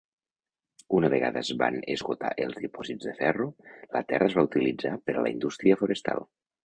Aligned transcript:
Una 0.99 1.09
vegada 1.13 1.41
es 1.43 1.51
van 1.59 1.75
esgotar 1.95 2.31
els 2.45 2.57
dipòsits 2.63 3.09
de 3.09 3.13
ferro, 3.19 3.47
la 3.97 4.01
terra 4.13 4.31
es 4.31 4.39
va 4.41 4.45
utilitzar 4.49 4.95
per 5.11 5.17
a 5.19 5.27
la 5.27 5.35
indústria 5.35 5.79
forestal. 5.85 6.27